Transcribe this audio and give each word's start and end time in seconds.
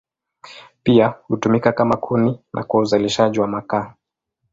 Pia 0.83 1.07
hutumika 1.27 1.71
kama 1.71 1.97
kuni 1.97 2.39
na 2.53 2.63
kwa 2.63 2.81
uzalishaji 2.81 3.39
wa 3.39 3.47
makaa. 3.47 3.93